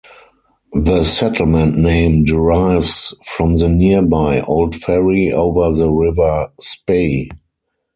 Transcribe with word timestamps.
The 0.73 1.03
settlement 1.03 1.77
name 1.77 2.23
derives 2.23 3.13
from 3.23 3.57
the 3.57 3.69
nearby 3.69 4.41
old 4.41 4.75
ferry 4.77 5.31
over 5.31 5.75
the 5.75 5.91
River 5.91 6.49
Spey. 6.59 7.29